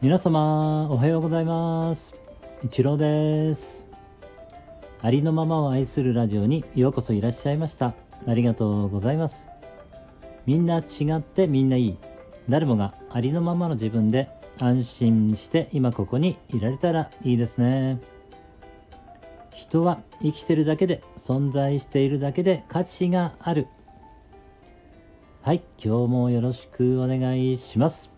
[0.00, 2.22] 皆様おはようございます。
[2.62, 3.84] 一郎です。
[5.02, 7.96] ありのままを愛するラジオにようこそいらっしゃいました。
[8.28, 9.46] ありがとうございます。
[10.46, 11.96] みんな違ってみんないい。
[12.48, 14.28] 誰もがありのままの自分で
[14.60, 17.98] 安心して今ここにいられたらいいですね。
[19.52, 23.66] 人は生きてるだけで存在しているだけで価値がある。
[25.42, 28.16] はい今日もよろしくお願いします。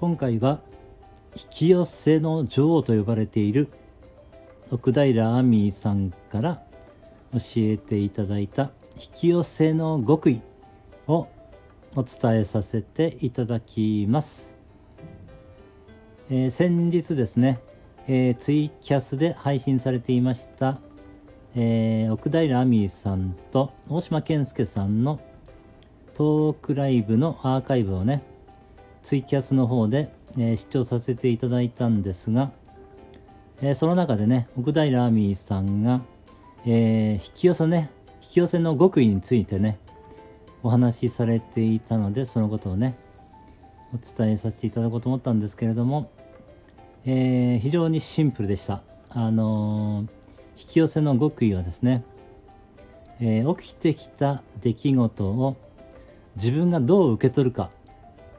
[0.00, 0.60] 今回は
[1.34, 3.66] 引き寄せの女王と呼ばれている
[4.70, 6.62] 奥平亜美さんから
[7.32, 10.40] 教えていただいた引き寄せの極意
[11.08, 11.26] を
[11.96, 14.54] お伝えさせていただきます、
[16.30, 17.58] えー、先日ですね、
[18.06, 20.78] えー、ツイキャスで配信されていました、
[21.56, 25.18] えー、奥平亜美さんと大島健介さんの
[26.14, 28.22] トークライブのアーカイブをね
[29.08, 32.52] ツイキャスの方で、えー、視聴させていただいたんですが、
[33.62, 36.02] えー、その中でね、奥平亜美さんが、
[36.66, 39.78] えー、引き寄せね、引き寄せの極意についてね、
[40.62, 42.98] お話しされていたので、そのことをね、
[43.94, 46.10] お伝えさせていただこうと思ったんですけれども、
[47.06, 48.82] えー、非常にシンプルでした。
[49.08, 52.04] あのー、引き寄せの極意はですね、
[53.22, 55.56] えー、起きてきた出来事を
[56.36, 57.70] 自分がどう受け取るか、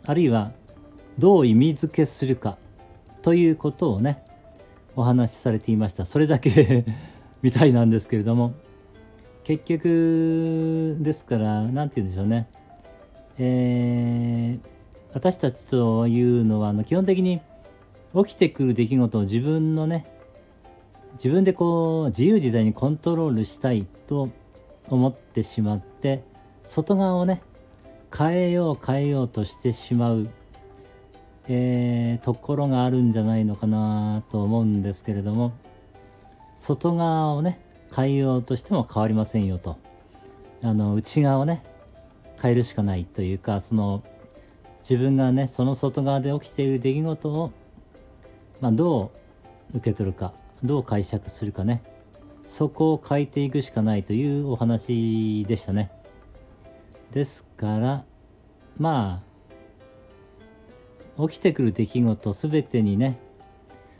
[0.05, 0.51] あるいは
[1.19, 2.57] どう意味付けするか
[3.21, 4.23] ということをね
[4.95, 6.05] お話しされていました。
[6.05, 6.85] それだけ
[7.43, 8.53] みたいなんですけれども。
[9.49, 12.47] 結局ですから何て言うんでしょうね。
[13.39, 14.67] えー、
[15.15, 17.41] 私たちというのはあの基本的に
[18.13, 20.05] 起きてくる出来事を自分のね
[21.15, 24.29] 自分でこう自由自在にコントロールしたいと
[24.87, 26.23] 思ってしまって
[26.67, 27.41] 外側をね
[28.15, 30.27] 変えよう変えようとしてしまう
[31.51, 35.51] えー、ところがあるんじゃないのかなと思うんですけれども
[36.59, 37.59] 外側をね
[37.93, 39.77] 変えようとしても変わりませんよと。
[40.61, 41.63] あの内側をね
[42.39, 44.03] 変えるしかないというかその
[44.87, 47.51] 自分がねその外側で起きている出来事を、
[48.61, 49.11] まあ、ど
[49.73, 50.33] う受け取るか
[50.63, 51.81] どう解釈するかね。
[52.47, 55.89] そこを変えていくしかないというお話でしたね。
[57.11, 58.03] ですから
[58.77, 59.28] まあ
[61.27, 63.19] 起きてくる出来事全てにね、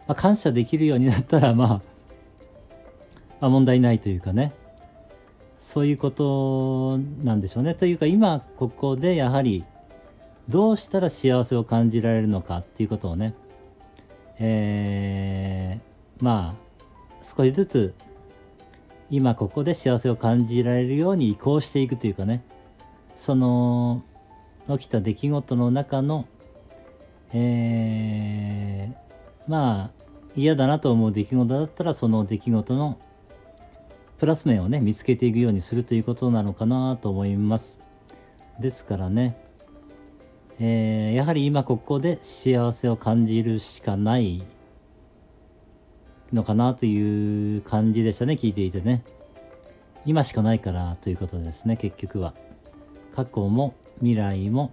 [0.07, 1.68] まあ、感謝できるようになったら、まあ、
[3.41, 4.53] まあ問題ないというかね。
[5.59, 7.75] そういうことなんでしょうね。
[7.75, 9.63] というか今ここでやはり
[10.47, 13.35] どうしたら幸せを感じられるのかっていうことをね。
[14.40, 17.94] えー、まあ少しずつ
[19.12, 22.44] 今ここで幸せを感じられるように移行していくというかね。
[23.16, 24.02] その
[24.69, 26.25] 起きた出来事の中の
[27.34, 30.03] えー、まあ
[30.35, 32.97] 嫌だなと思う出来事だったらその出来事の
[34.17, 37.78] プラス面をね見つけていくようにするということなのかなと思います。
[38.59, 39.38] ですからね、
[40.59, 44.44] えー、やはり今ここで幸せを感じるしかない
[46.34, 49.03] のかなという感じでしたね聞いていてね。
[50.06, 52.34] 今しかないからということですね結局は。
[53.16, 54.72] 過去も未来も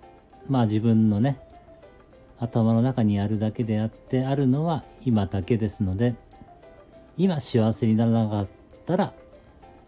[0.48, 1.38] まあ自分のね
[2.38, 6.14] 頭の中にあるだけであってあるのは今だけですので
[7.16, 8.48] 今幸せにならなかっ
[8.86, 9.12] たら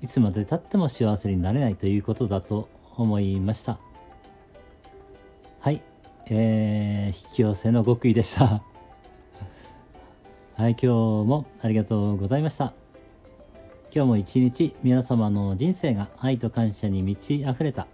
[0.01, 3.79] いつまでたっても幸せになれないということだと思いました。
[5.61, 5.83] はい。
[6.31, 8.63] えー、引き寄せの極意でした。
[10.57, 12.73] はい今日もありがとうございました。
[13.95, 17.87] 今日も一日皆様の人生が愛と感謝に満ち溢れた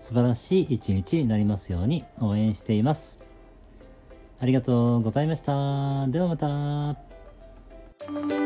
[0.00, 3.33] 素晴らしい一日になりますように応援しています。
[4.44, 6.06] ありがとうございました。
[6.08, 8.43] ではまた。